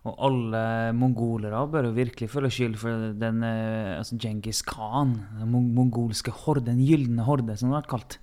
og 0.09 0.15
alle 0.25 0.61
mongolere 0.97 1.59
bør 1.69 1.89
jo 1.89 1.97
virkelig 1.97 2.31
føle 2.33 2.51
skyld 2.53 2.77
for 2.81 3.09
den 3.19 3.43
eh, 3.45 3.99
altså 3.99 4.17
Genghis 4.21 4.63
Khan, 4.65 5.17
den 5.41 5.51
mongolske 5.75 6.33
horde, 6.45 6.65
den 6.69 6.81
gylne 6.87 7.27
horde, 7.27 7.57
som 7.59 7.69
det 7.69 7.75
har 7.75 7.83
vært 7.83 7.91
kalt. 7.93 8.19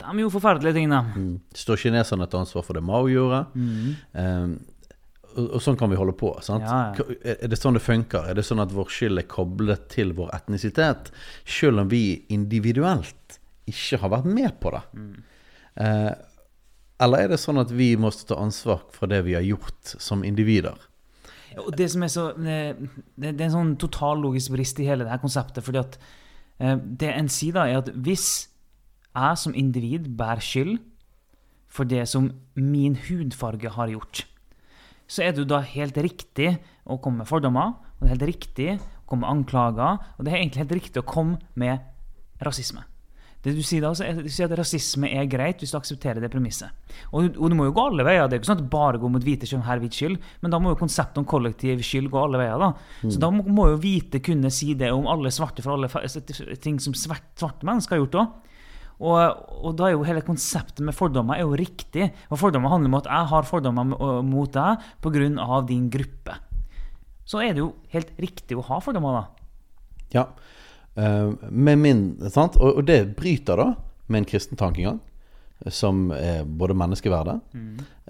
de 0.00 0.24
gjorde 0.24 0.34
forferdelige 0.34 0.78
ting, 0.78 0.90
da. 0.90 1.02
Mm. 1.14 1.36
Står 1.54 1.82
kineserne 1.84 2.26
til 2.26 2.40
ansvar 2.40 2.66
for 2.66 2.78
det 2.78 2.82
Mao 2.82 3.06
gjorde? 3.10 3.44
Um, 3.54 4.56
og, 5.48 5.60
sånn 5.64 5.78
kan 5.80 5.90
vi 5.92 5.98
holde 5.98 6.14
på. 6.18 6.32
sant? 6.44 6.66
Ja, 6.66 6.92
ja. 6.96 7.36
Er 7.36 7.50
det 7.50 7.58
sånn 7.58 7.78
det 7.78 7.84
funker? 7.84 8.28
Er 8.30 8.38
det 8.38 8.44
sånn 8.46 8.62
at 8.62 8.74
vår 8.74 8.90
skyld 8.92 9.22
er 9.22 9.28
koblet 9.30 9.88
til 9.92 10.14
vår 10.18 10.32
etnisitet, 10.36 11.12
selv 11.48 11.84
om 11.84 11.92
vi 11.92 12.24
individuelt 12.32 13.40
ikke 13.70 14.00
har 14.02 14.12
vært 14.16 14.28
med 14.28 14.58
på 14.62 14.74
det? 14.74 14.82
Eh, 15.80 16.12
eller 17.00 17.24
er 17.24 17.32
det 17.32 17.40
sånn 17.40 17.60
at 17.62 17.72
vi 17.72 17.94
må 17.96 18.10
ta 18.12 18.36
ansvar 18.40 18.84
for 18.92 19.10
det 19.10 19.22
vi 19.28 19.36
har 19.38 19.46
gjort 19.46 19.96
som 19.96 20.24
individer? 20.26 20.76
Og 21.58 21.72
det 21.76 21.88
som 21.90 22.04
er 22.06 22.12
så 22.12 22.28
eh, 22.38 22.76
Det, 22.78 23.32
det 23.32 23.40
er 23.40 23.48
en 23.48 23.56
sånn 23.56 23.72
total 23.80 24.20
logisk 24.22 24.52
brist 24.54 24.78
i 24.78 24.86
hele 24.86 25.06
det 25.06 25.14
her 25.14 25.22
konseptet. 25.22 25.64
fordi 25.64 25.82
at 25.82 25.98
eh, 26.58 26.76
det 26.76 27.10
en 27.14 27.30
sier 27.32 27.56
da, 27.56 27.66
er 27.66 27.82
at 27.82 27.90
hvis 27.94 28.28
jeg 29.10 29.38
som 29.42 29.56
individ 29.58 30.12
bærer 30.16 30.44
skyld 30.44 30.78
for 31.70 31.86
det 31.86 32.06
som 32.10 32.30
min 32.54 32.96
hudfarge 33.08 33.70
har 33.70 33.90
gjort, 33.90 34.24
så 35.10 35.24
er 35.26 35.34
det 35.34 35.42
jo 35.42 35.50
da 35.50 35.60
helt 35.66 35.98
riktig 35.98 36.54
å 36.86 37.00
komme 37.02 37.24
med 37.24 37.30
fordommer, 37.30 37.74
og 37.98 38.04
det 38.04 38.08
er 38.08 38.14
helt 38.14 38.30
riktig 38.30 38.70
å 38.78 39.10
komme 39.10 39.26
med 39.26 39.32
anklager, 39.34 39.98
og 40.16 40.24
det 40.24 40.32
er 40.32 40.38
egentlig 40.38 40.64
helt 40.64 40.78
riktig 40.78 41.02
å 41.02 41.08
komme 41.08 41.40
med 41.58 41.82
rasisme. 42.44 42.86
Det 43.40 43.54
du 43.56 43.62
sier 43.64 43.80
da, 43.80 43.94
så 43.96 44.04
er, 44.04 44.18
du 44.20 44.28
sier 44.28 44.50
at 44.50 44.58
rasisme 44.58 45.08
er 45.16 45.28
greit 45.32 45.62
hvis 45.62 45.72
du 45.72 45.78
aksepterer 45.78 46.20
det 46.20 46.28
premisset. 46.32 46.74
Og, 47.08 47.38
og 47.40 47.48
du 47.48 47.56
må 47.56 47.70
jo 47.70 47.72
gå 47.76 47.86
alle 47.88 48.04
veier. 48.04 48.26
Det 48.28 48.36
er 48.36 48.42
ikke 48.42 48.50
sånn 48.50 48.60
at 48.60 48.72
bare 48.72 49.00
går 49.00 49.12
mot 49.14 49.24
hvite 49.24 49.48
skyld, 49.48 49.62
her 49.64 49.80
hvit 49.80 49.96
skyld, 49.96 50.18
men 50.42 50.52
da 50.52 50.60
må 50.60 50.74
jo 50.74 50.80
konseptet 50.82 51.22
om 51.22 51.28
kollektiv 51.28 51.80
skyld 51.86 52.10
gå 52.12 52.20
alle 52.20 52.40
veier. 52.42 52.60
da. 52.60 52.68
Så 53.06 53.22
da 53.22 53.30
må, 53.32 53.46
må 53.48 53.70
jo 53.72 53.80
hvite 53.80 54.20
kunne 54.24 54.52
si 54.52 54.74
det 54.76 54.92
om 54.92 55.08
alle 55.08 55.32
svarte 55.32 55.64
for 55.64 55.78
alle 55.78 55.88
ting 56.60 56.76
som 56.84 56.92
svarte, 56.92 57.32
svarte 57.40 57.68
mennesker 57.68 57.96
har 57.96 58.04
gjort 58.04 58.20
òg. 58.20 58.36
Og, 59.00 59.18
og 59.64 59.74
da 59.78 59.88
er 59.88 59.94
jo 59.94 60.04
hele 60.04 60.22
konseptet 60.24 60.82
med 60.84 60.96
fordommer 60.96 61.38
er 61.38 61.46
jo 61.46 61.56
riktig. 61.56 62.10
Og 62.28 62.40
fordommer 62.40 62.72
handler 62.72 62.92
om 62.92 62.98
at 63.00 63.08
jeg 63.08 63.30
har 63.32 63.48
fordommer 63.48 64.22
mot 64.26 64.52
deg 64.52 64.86
pga. 65.00 65.60
din 65.68 65.88
gruppe. 65.90 66.36
Så 67.24 67.40
er 67.40 67.54
det 67.54 67.62
jo 67.62 67.74
helt 67.92 68.10
riktig 68.20 68.58
å 68.58 68.66
ha 68.66 68.80
fordommer, 68.82 69.20
da. 69.20 69.24
Ja. 70.12 70.24
Eh, 70.98 71.30
med 71.50 71.78
min, 71.78 72.02
sant? 72.28 72.58
Og, 72.58 72.80
og 72.80 72.88
det 72.88 73.14
bryter 73.16 73.56
da 73.56 73.68
med 74.10 74.22
en 74.22 74.28
kristen 74.28 74.58
tankegang, 74.58 74.98
som 75.70 76.08
er 76.10 76.42
både 76.44 76.74
menneskeverdet, 76.74 77.38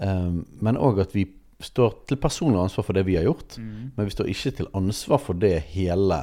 eh, 0.01 0.31
men 0.65 0.81
òg 0.81 1.03
at 1.05 1.15
vi 1.15 1.27
står 1.61 1.99
til 2.09 2.17
personlig 2.17 2.63
ansvar 2.63 2.87
for 2.87 2.97
det 2.97 3.05
vi 3.05 3.19
har 3.19 3.27
gjort. 3.29 3.59
Men 3.61 4.07
vi 4.07 4.15
står 4.15 4.31
ikke 4.33 4.55
til 4.57 4.71
ansvar 4.73 5.21
for 5.21 5.37
det 5.37 5.59
hele 5.75 6.23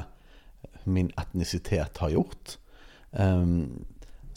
min 0.87 1.11
etnisitet 1.19 1.99
har 2.01 2.15
gjort. 2.15 2.57
Eh, 3.13 3.45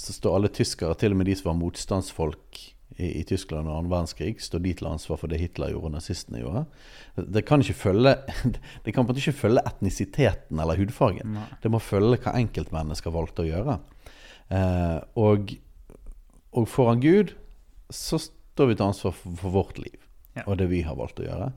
så 0.00 0.14
står 0.16 0.36
alle 0.38 0.50
tyskere, 0.52 0.96
til 0.98 1.14
og 1.14 1.20
med 1.20 1.28
de 1.28 1.36
som 1.38 1.50
var 1.52 1.58
motstandsfolk 1.60 2.60
i, 2.96 3.20
i 3.20 3.24
Tyskland 3.28 3.64
under 3.66 3.78
annen 3.78 3.92
verdenskrig, 3.92 4.34
står 4.42 4.62
de 4.64 4.72
til 4.80 4.88
ansvar 4.90 5.20
for 5.20 5.30
det 5.30 5.40
Hitler 5.40 5.72
gjorde 5.74 5.90
og 5.90 5.94
nazistene 5.96 6.42
gjorde. 6.42 6.64
Det 7.36 7.44
kan 7.48 7.62
ikke 7.64 7.76
følge 7.78 8.14
Det 8.84 8.94
kan 8.94 9.04
på 9.04 9.10
en 9.10 9.12
måte 9.12 9.22
ikke 9.22 9.36
følge 9.44 9.64
etnisiteten 9.68 10.60
eller 10.62 10.80
hudfargen. 10.80 11.38
Det 11.62 11.72
må 11.72 11.80
følge 11.84 12.20
hva 12.24 12.34
enkeltmennesker 12.40 13.14
valgte 13.14 13.44
å 13.44 13.50
gjøre. 13.50 13.78
Eh, 14.50 14.98
og, 15.22 15.54
og 16.58 16.68
foran 16.68 17.02
Gud 17.04 17.34
så 17.94 18.18
står 18.24 18.72
vi 18.72 18.78
til 18.78 18.88
ansvar 18.88 19.14
for, 19.16 19.36
for 19.38 19.54
vårt 19.60 19.78
liv 19.82 19.98
Ja. 20.36 20.44
og 20.46 20.60
det 20.60 20.68
vi 20.70 20.84
har 20.86 20.94
valgt 20.94 21.18
å 21.18 21.24
gjøre. 21.26 21.48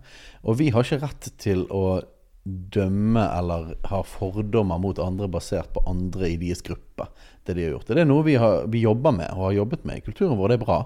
Og 0.50 0.56
vi 0.58 0.72
har 0.74 0.82
ikke 0.86 1.04
rett 1.04 1.28
til 1.42 1.68
å 1.70 2.02
dømme 2.44 3.24
eller 3.24 3.70
ha 3.88 4.02
fordommer 4.04 4.80
mot 4.84 5.00
andre 5.00 5.30
basert 5.32 5.70
på 5.76 5.84
andre 5.88 6.34
i 6.34 6.40
deres 6.42 6.64
gruppe. 6.66 7.08
Det 7.48 7.56
de 7.56 7.66
har 7.66 7.76
gjort. 7.78 7.88
Det 7.88 8.04
er 8.04 8.10
noe 8.10 8.26
vi, 8.28 8.36
har, 8.40 8.66
vi 8.72 8.84
jobber 8.84 9.16
med 9.16 9.30
og 9.32 9.48
har 9.48 9.60
jobbet 9.62 9.86
med 9.88 10.00
i 10.00 10.04
kulturen 10.04 10.36
vår. 10.40 10.52
Det 10.52 10.58
er 10.60 10.66
bra. 10.66 10.80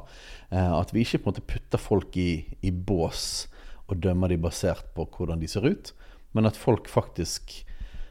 Eh, 0.50 0.74
at 0.78 0.94
vi 0.94 1.06
ikke 1.06 1.24
på 1.24 1.30
en 1.30 1.34
måte 1.34 1.48
putter 1.50 1.82
folk 1.82 2.18
i, 2.22 2.32
i 2.62 2.72
bås 2.72 3.48
og 3.88 3.98
dømmer 4.04 4.30
de 4.30 4.38
basert 4.42 4.86
på 4.94 5.08
hvordan 5.16 5.42
de 5.42 5.50
ser 5.50 5.66
ut, 5.66 5.94
men 6.36 6.46
at 6.46 6.60
folk 6.60 6.90
faktisk 6.92 7.64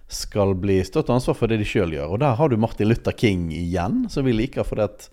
skal 0.08 0.54
bli 0.58 0.78
stått 0.86 1.10
ansvar 1.12 1.36
for 1.36 1.50
det 1.50 1.60
de 1.60 1.66
sjøl 1.68 1.94
gjør. 1.94 2.16
Og 2.16 2.22
der 2.22 2.36
har 2.38 2.50
du 2.50 2.56
Martin 2.58 2.88
Luther 2.88 3.14
King 3.14 3.50
igjen, 3.54 4.06
som 4.10 4.26
vi 4.26 4.34
liker, 4.34 4.66
fordi 4.66 4.86
at, 4.86 5.08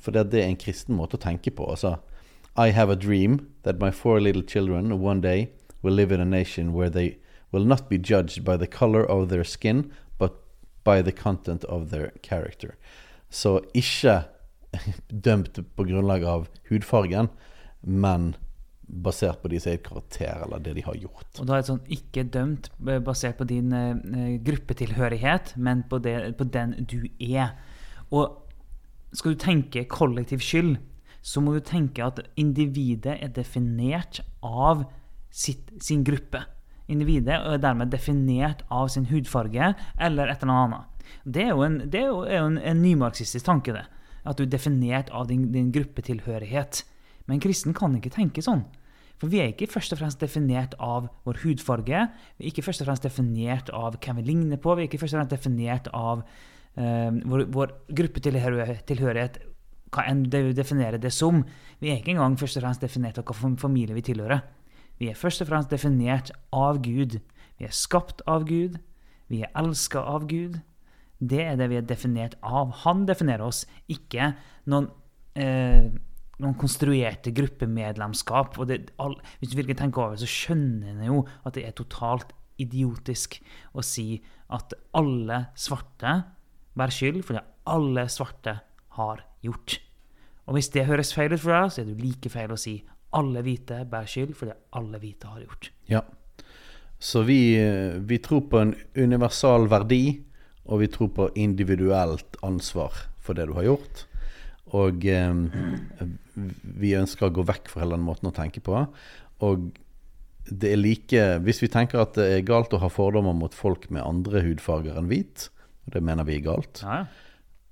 fordi 0.00 0.22
at 0.22 0.30
det 0.32 0.42
er 0.42 0.50
en 0.50 0.58
kristen 0.58 0.98
måte 0.98 1.18
å 1.18 1.22
tenke 1.22 1.52
på. 1.54 1.66
Altså, 1.68 1.98
I 2.58 2.72
have 2.74 2.90
a 2.90 2.98
dream 2.98 3.38
that 3.62 3.82
my 3.82 3.90
four 3.94 4.20
little 4.20 4.42
children 4.42 4.92
one 4.98 5.20
day 5.20 5.50
will 5.82 5.94
live 5.94 6.14
in 6.14 6.20
a 6.20 6.26
nation 6.26 6.72
where 6.72 6.90
they 6.90 7.18
will 7.52 7.66
not 7.66 7.88
be 7.88 7.98
judged 7.98 8.44
by 8.44 8.56
the 8.56 8.66
color 8.66 9.04
of 9.04 9.28
their 9.28 9.44
skin, 9.44 9.90
but 10.18 10.32
by 10.84 11.02
the 11.02 11.12
content 11.12 11.64
of 11.64 11.90
their 11.90 12.12
character. 12.22 12.74
Så 13.30 13.60
ikke 13.74 14.22
dømt 15.26 15.60
på 15.76 15.84
grunnlag 15.84 16.24
av 16.24 16.48
hudfargen, 16.70 17.28
men 17.80 18.34
basert 18.88 19.42
på 19.42 19.50
deres 19.52 19.66
eget 19.68 19.84
karakter 19.84 20.44
eller 20.44 20.62
det 20.64 20.74
de 20.78 20.84
har 20.86 20.96
gjort. 20.96 21.28
Og 21.38 21.48
da 21.48 21.56
er 21.56 21.62
det 21.62 21.68
sånn 21.68 21.92
ikke 21.92 22.24
dømt 22.32 22.70
basert 23.04 23.36
på 23.40 23.46
din 23.48 23.72
eh, 23.76 24.36
gruppetilhørighet, 24.44 25.54
men 25.60 25.84
på, 25.88 26.00
det, 26.04 26.16
på 26.38 26.48
den 26.48 26.74
du 26.88 27.02
er. 27.20 27.52
Og 28.08 28.48
skal 29.12 29.34
du 29.34 29.42
tenke 29.42 29.84
kollektiv 29.92 30.40
skyld, 30.44 30.78
så 31.20 31.42
må 31.44 31.56
du 31.56 31.60
tenke 31.64 32.04
at 32.04 32.22
individet 32.40 33.18
er 33.18 33.32
definert 33.34 34.22
av 34.44 34.86
sitt, 35.28 35.68
sin 35.84 36.04
gruppe. 36.06 36.44
Individet 36.88 37.36
er 37.36 37.60
dermed 37.60 37.92
definert 37.92 38.64
av 38.72 38.88
sin 38.92 39.08
hudfarge 39.10 39.74
eller 40.00 40.32
et 40.32 40.42
eller 40.42 40.64
annet. 40.64 41.06
Det 41.24 41.44
er 41.44 41.52
jo 41.52 41.64
en, 41.64 41.78
det 41.84 42.00
er 42.00 42.10
jo, 42.10 42.22
en, 42.24 42.58
en 42.58 42.82
nymarxistisk 42.82 43.44
tanke, 43.44 43.74
det. 43.76 43.84
At 44.28 44.38
du 44.38 44.44
er 44.44 44.52
definert 44.52 45.12
av 45.14 45.28
din, 45.28 45.48
din 45.52 45.70
gruppetilhørighet. 45.72 46.82
Men 47.28 47.40
kristen 47.44 47.76
kan 47.76 47.96
ikke 47.96 48.12
tenke 48.14 48.44
sånn. 48.44 48.64
For 49.18 49.30
vi 49.32 49.40
er 49.42 49.50
ikke 49.50 49.68
først 49.70 49.92
og 49.94 50.00
fremst 50.00 50.20
definert 50.22 50.76
av 50.82 51.08
vår 51.26 51.40
hudfarge. 51.42 52.04
Vi 52.38 52.46
er 52.46 52.52
ikke 52.52 52.64
først 52.64 52.84
og 52.84 52.88
fremst 52.90 53.06
definert 53.06 53.72
av 53.74 53.98
hvem 53.98 54.20
vi 54.20 54.28
ligner 54.30 54.60
på. 54.62 54.76
Vi 54.76 54.84
er 54.84 54.90
ikke 54.90 55.00
først 55.02 55.16
og 55.16 55.22
fremst 55.22 55.34
definert 55.34 55.90
av 55.96 56.22
uh, 56.22 57.10
vår, 57.32 57.48
vår 57.54 57.74
gruppetilhørighet, 57.98 59.40
hva 59.92 60.04
enn 60.06 60.22
vi 60.30 60.54
definerer 60.54 61.02
det 61.02 61.12
som. 61.14 61.42
Vi 61.82 61.90
er 61.90 61.98
ikke 61.98 62.14
engang 62.14 62.38
først 62.38 62.60
og 62.60 62.64
fremst 62.64 62.84
definert 62.84 63.18
av 63.18 63.26
hvilken 63.26 63.58
familie 63.60 63.96
vi 63.96 64.06
tilhører. 64.06 64.44
Vi 64.98 65.10
er 65.10 65.18
først 65.18 65.44
og 65.44 65.50
fremst 65.50 65.70
definert 65.70 66.32
av 66.54 66.80
Gud. 66.82 67.20
Vi 67.58 67.66
er 67.68 67.74
skapt 67.74 68.22
av 68.26 68.46
Gud. 68.48 68.78
Vi 69.28 69.42
er 69.44 69.52
elska 69.58 70.02
av 70.02 70.26
Gud. 70.30 70.60
Det 71.18 71.40
er 71.44 71.56
det 71.58 71.68
vi 71.70 71.78
er 71.78 71.86
definert 71.86 72.36
av. 72.42 72.70
Han 72.84 73.06
definerer 73.08 73.46
oss, 73.46 73.64
ikke 73.90 74.32
noen 74.70 74.90
eh, 75.38 75.90
noen 76.38 76.54
konstruerte 76.58 77.32
gruppemedlemskap. 77.34 78.58
og 78.58 78.68
det, 78.70 78.92
all, 78.98 79.16
Hvis 79.38 79.50
du 79.50 79.56
virkelig 79.56 79.78
tenker 79.78 80.02
over 80.02 80.14
det, 80.16 80.22
så 80.22 80.30
skjønner 80.30 80.92
en 80.92 81.06
jo 81.06 81.24
at 81.44 81.54
det 81.54 81.66
er 81.66 81.74
totalt 81.74 82.32
idiotisk 82.58 83.40
å 83.74 83.82
si 83.82 84.22
at 84.50 84.74
alle 84.96 85.48
svarte 85.58 86.14
bærer 86.78 86.94
skyld 86.94 87.24
for 87.26 87.38
det 87.38 87.44
alle 87.68 88.06
svarte 88.10 88.60
har 88.98 89.24
gjort. 89.44 89.78
Og 90.48 90.56
hvis 90.56 90.70
det 90.72 90.86
høres 90.88 91.12
feil 91.12 91.34
ut 91.34 91.42
for 91.42 91.52
deg, 91.52 91.72
så 91.72 91.82
er 91.82 91.90
det 91.90 92.00
like 92.00 92.30
feil 92.32 92.54
å 92.54 92.60
si 92.60 92.78
alle 93.16 93.42
hvite 93.44 93.82
bærer 93.88 94.10
skyld 94.10 94.34
for 94.36 94.50
det 94.50 94.58
alle 94.76 95.00
hvite 95.02 95.30
har 95.30 95.44
gjort. 95.44 95.70
Ja. 95.88 96.02
Så 96.98 97.22
vi, 97.22 97.40
vi 98.10 98.18
tror 98.18 98.48
på 98.50 98.60
en 98.60 98.74
universal 98.98 99.68
verdi, 99.70 100.18
og 100.68 100.82
vi 100.82 100.90
tror 100.92 101.12
på 101.16 101.28
individuelt 101.38 102.36
ansvar 102.44 102.96
for 103.24 103.38
det 103.38 103.46
du 103.48 103.54
har 103.56 103.68
gjort. 103.68 104.04
Og 104.76 105.04
eh, 105.08 105.34
vi 106.78 106.96
ønsker 106.98 107.28
å 107.28 107.34
gå 107.38 107.44
vekk 107.48 107.70
fra 107.72 107.84
hele 107.84 107.96
den 107.96 108.04
måten 108.04 108.28
å 108.28 108.34
tenke 108.36 108.60
på. 108.64 108.82
Og 109.46 109.70
det 110.48 110.72
er 110.72 110.80
like 110.80 111.24
Hvis 111.44 111.60
vi 111.60 111.68
tenker 111.68 112.00
at 112.00 112.16
det 112.16 112.26
er 112.32 112.46
galt 112.48 112.72
å 112.72 112.80
ha 112.80 112.88
fordommer 112.92 113.36
mot 113.36 113.54
folk 113.54 113.88
med 113.92 114.04
andre 114.04 114.42
hudfarger 114.46 114.98
enn 114.98 115.10
hvit, 115.10 115.48
og 115.86 115.96
det 115.96 116.04
mener 116.04 116.28
vi 116.28 116.38
er 116.38 116.46
galt, 116.46 116.82
ja. 116.84 117.02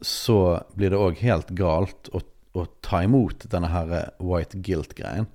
så 0.04 0.60
blir 0.76 0.92
det 0.92 1.00
òg 1.00 1.20
helt 1.24 1.52
galt 1.56 2.10
å, 2.12 2.20
å 2.56 2.66
ta 2.84 3.02
imot 3.04 3.46
denne 3.52 3.68
her 3.72 3.92
white 4.22 4.58
guilt-greien. 4.64 5.26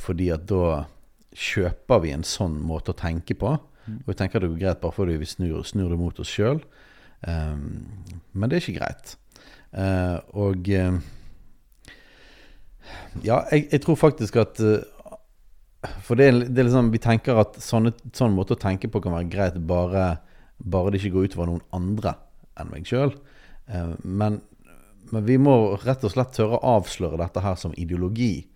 Fordi 0.00 0.30
at 0.34 0.46
da 0.50 0.84
kjøper 1.36 2.00
vi 2.02 2.10
en 2.14 2.24
sånn 2.26 2.56
måte 2.66 2.90
å 2.94 2.98
tenke 2.98 3.34
på. 3.38 3.52
Og 3.90 4.06
vi 4.10 4.14
tenker 4.18 4.40
det 4.42 4.50
går 4.52 4.60
greit 4.60 4.80
bare 4.82 4.94
fordi 4.94 5.16
vi 5.18 5.26
snur, 5.26 5.62
snur 5.66 5.90
det 5.90 5.98
mot 5.98 6.18
oss 6.22 6.30
sjøl. 6.30 6.60
men 7.26 8.48
det 8.48 8.56
er 8.58 8.62
ikke 8.64 8.78
greit. 8.80 9.16
Uh, 9.70 10.18
og 10.34 10.66
uh, 10.74 10.96
Ja, 13.22 13.42
jeg, 13.52 13.68
jeg 13.70 13.82
tror 13.84 13.98
faktisk 14.00 14.36
at 14.40 14.58
uh, 14.64 14.80
For 16.06 16.18
det, 16.18 16.26
er- 16.30 16.48
det 16.48 16.58
er 16.58 16.66
liksom 16.68 16.90
Vi 16.94 16.98
tenker 17.02 17.38
at 17.38 17.58
sånne, 17.62 17.92
sånn 18.16 18.34
måte 18.36 18.56
å 18.56 18.60
tenke 18.60 18.90
på 18.90 19.02
kan 19.04 19.14
være 19.14 19.30
greit 19.30 19.58
bare, 19.68 20.18
bare 20.58 20.90
det 20.90 21.00
ikke 21.00 21.14
går 21.18 21.28
utover 21.30 21.50
noen 21.52 21.62
andre 21.76 22.16
enn 22.60 22.68
meg 22.72 22.84
sjøl. 22.90 23.14
men, 24.04 24.40
men 25.12 25.24
vi 25.26 25.38
må 25.38 25.54
rett 25.82 26.04
og 26.06 26.12
slett 26.14 26.34
tørre 26.36 26.58
å 26.58 26.76
avsløre 26.78 27.18
dette 27.20 27.42
her 27.44 27.56
som 27.58 27.74
ideologi. 27.78 28.46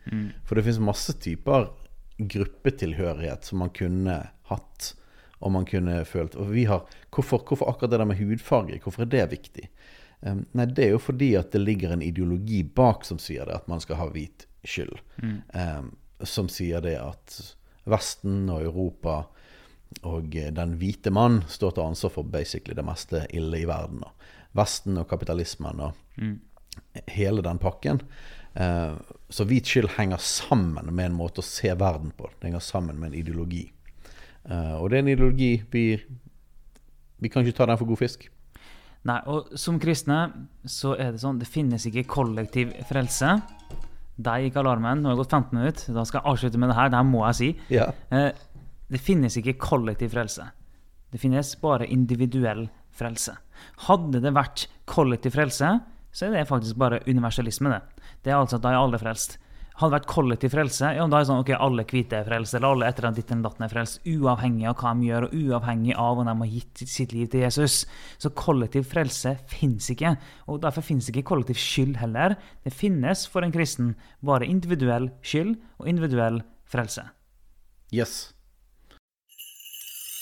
For 0.46 0.56
det 0.56 0.66
finnes 0.66 0.82
masse 0.82 1.16
typer 1.22 1.70
gruppetilhørighet 2.18 3.48
som 3.48 3.58
man 3.64 3.72
kunne 3.74 4.20
hatt, 4.50 4.94
og 5.40 5.52
man 5.56 5.66
kunne 5.68 6.04
følt. 6.08 6.36
Og 6.38 6.52
vi 6.54 6.66
har, 6.70 6.84
hvorfor, 7.14 7.42
hvorfor 7.48 7.70
akkurat 7.70 7.90
det 7.94 8.00
der 8.00 8.08
med 8.08 8.20
hudfarge? 8.20 8.80
Hvorfor 8.82 9.04
er 9.04 9.12
det 9.12 9.26
viktig? 9.32 9.68
Um, 10.24 10.44
nei, 10.56 10.66
det 10.72 10.86
er 10.86 10.94
jo 10.94 11.02
fordi 11.02 11.34
at 11.36 11.52
det 11.52 11.60
ligger 11.60 11.92
en 11.92 12.04
ideologi 12.04 12.62
bak 12.64 13.04
som 13.04 13.18
sier 13.20 13.44
det, 13.48 13.58
at 13.58 13.68
man 13.68 13.82
skal 13.82 14.00
ha 14.00 14.08
hvit 14.14 14.46
skyld. 14.64 14.96
Eh, 15.52 15.82
som 16.24 16.48
sier 16.48 16.80
det 16.84 16.96
at 17.00 17.36
Vesten 17.90 18.46
og 18.48 18.62
Europa 18.64 19.24
og 20.02 20.34
den 20.34 20.74
hvite 20.80 21.12
mann 21.14 21.42
står 21.48 21.76
til 21.76 21.86
ansvar 21.86 22.12
for 22.16 22.28
basically 22.28 22.76
det 22.76 22.84
meste 22.86 23.26
ille 23.36 23.62
i 23.62 23.68
verden. 23.68 24.02
Da. 24.02 24.32
Vesten 24.58 24.98
og 25.00 25.08
kapitalismen 25.10 25.80
og 25.84 25.94
hele 27.10 27.44
den 27.44 27.60
pakken. 27.62 28.00
Eh, 28.54 28.94
så 29.30 29.46
hvit 29.48 29.66
skyld 29.66 29.94
henger 29.96 30.20
sammen 30.22 30.92
med 30.92 31.10
en 31.10 31.16
måte 31.18 31.42
å 31.42 31.46
se 31.46 31.72
verden 31.78 32.12
på. 32.16 32.30
Det 32.38 32.50
henger 32.50 32.62
sammen 32.62 33.00
med 33.00 33.12
en 33.12 33.18
ideologi. 33.18 33.64
Eh, 34.44 34.74
og 34.78 34.90
det 34.90 34.98
er 34.98 35.04
en 35.04 35.12
ideologi 35.14 35.52
vi, 35.72 35.84
vi 37.18 37.32
kan 37.32 37.44
ikke 37.44 37.58
ta 37.58 37.68
den 37.70 37.80
for 37.80 37.90
god 37.90 38.02
fisk. 38.04 38.28
Nei, 39.04 39.18
og 39.28 39.52
som 39.60 39.76
kristne 39.80 40.20
så 40.70 40.94
er 40.96 41.12
det 41.12 41.20
sånn 41.20 41.40
det 41.40 41.50
finnes 41.50 41.84
ikke 41.90 42.06
kollektiv 42.08 42.72
frelse. 42.88 43.36
Der 44.14 44.44
gikk 44.44 44.56
alarmen. 44.62 45.02
Nå 45.02 45.10
har 45.10 45.16
det 45.16 45.24
gått 45.24 45.34
15 45.34 45.58
minutter. 45.58 45.96
Da 45.96 46.04
skal 46.08 46.22
jeg 46.22 46.30
avslutte 46.30 46.60
med 46.62 46.70
det 46.70 46.78
her. 46.78 46.92
Det 46.92 47.00
her 47.00 47.08
må 47.08 47.24
jeg 47.26 47.40
si. 47.40 47.50
Ja. 47.74 47.90
Eh, 48.14 48.30
det 48.92 49.00
finnes 49.00 49.36
ikke 49.40 49.56
kollektiv 49.60 50.12
frelse. 50.14 50.50
Det 51.12 51.20
finnes 51.22 51.54
bare 51.62 51.86
individuell 51.86 52.66
frelse. 52.94 53.36
Hadde 53.86 54.20
det 54.22 54.34
vært 54.34 54.66
kollektiv 54.90 55.36
frelse, 55.36 55.78
så 56.14 56.26
er 56.26 56.34
det 56.34 56.48
faktisk 56.50 56.78
bare 56.78 57.02
universalisme. 57.06 57.70
Det 57.70 57.82
Det 58.22 58.32
er 58.32 58.36
altså 58.36 58.56
at 58.56 58.62
da 58.62 58.70
er 58.70 58.82
alle 58.82 58.98
frelst. 58.98 59.38
Hadde 59.74 59.90
det 59.90 59.98
vært 59.98 60.12
kollektiv 60.12 60.50
frelse, 60.54 60.90
ja, 60.94 61.06
da 61.06 61.16
er 61.16 61.24
det 61.24 61.26
sånn 61.26 61.40
ok, 61.42 61.50
alle 61.58 61.84
hvite 61.84 62.20
er 62.20 62.24
frelst, 62.28 62.54
eller 62.54 62.68
alle 62.68 62.86
etter 62.86 63.08
at 63.08 63.16
ditt 63.16 63.30
eller 63.30 63.42
datten 63.42 63.64
er 63.64 63.72
frelst, 63.72 64.00
uavhengig 64.06 64.68
av 64.70 64.76
hva 64.78 64.92
de 64.94 65.08
gjør, 65.08 65.26
og 65.26 65.34
uavhengig 65.34 65.96
av 65.98 66.18
om 66.18 66.26
de 66.26 66.34
har 66.38 66.52
gitt 66.52 66.84
sitt 66.86 67.12
liv 67.12 67.26
til 67.32 67.42
Jesus. 67.42 67.86
Så 68.18 68.30
kollektiv 68.30 68.86
frelse 68.86 69.36
fins 69.50 69.90
ikke, 69.90 70.16
og 70.46 70.62
derfor 70.62 70.82
finnes 70.86 71.10
ikke 71.10 71.26
kollektiv 71.26 71.58
skyld 71.58 71.98
heller. 71.98 72.36
Det 72.62 72.74
finnes 72.74 73.26
for 73.26 73.42
en 73.42 73.54
kristen 73.54 73.96
bare 74.22 74.46
individuell 74.46 75.10
skyld 75.22 75.56
og 75.78 75.90
individuell 75.90 76.42
frelse. 76.70 77.08
Yes. 77.90 78.33